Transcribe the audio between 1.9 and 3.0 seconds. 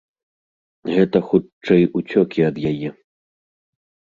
уцёкі ад яе.